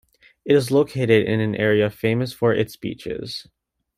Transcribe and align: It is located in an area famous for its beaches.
It 0.45 0.55
is 0.55 0.71
located 0.71 1.27
in 1.27 1.39
an 1.41 1.53
area 1.53 1.87
famous 1.91 2.33
for 2.33 2.55
its 2.55 2.75
beaches. 2.75 3.45